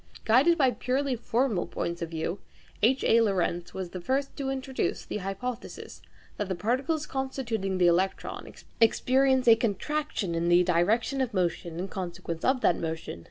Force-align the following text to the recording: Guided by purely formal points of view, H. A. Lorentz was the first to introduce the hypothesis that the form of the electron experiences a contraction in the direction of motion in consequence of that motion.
Guided 0.25 0.57
by 0.57 0.71
purely 0.71 1.15
formal 1.15 1.67
points 1.67 2.01
of 2.01 2.09
view, 2.09 2.39
H. 2.81 3.03
A. 3.03 3.21
Lorentz 3.21 3.75
was 3.75 3.91
the 3.91 4.01
first 4.01 4.35
to 4.37 4.49
introduce 4.49 5.05
the 5.05 5.17
hypothesis 5.17 6.01
that 6.37 6.49
the 6.49 6.55
form 6.55 6.79
of 6.79 6.87
the 6.87 7.87
electron 7.87 8.51
experiences 8.79 9.47
a 9.47 9.55
contraction 9.55 10.33
in 10.33 10.49
the 10.49 10.63
direction 10.63 11.21
of 11.21 11.35
motion 11.35 11.77
in 11.77 11.87
consequence 11.87 12.43
of 12.43 12.61
that 12.61 12.77
motion. 12.77 13.19